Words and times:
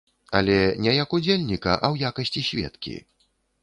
Але 0.39 0.55
не 0.85 0.95
як 1.01 1.13
удзельніка, 1.19 1.77
а 1.83 1.87
ў 1.93 1.95
якасці 2.13 2.47
сведкі. 2.53 3.01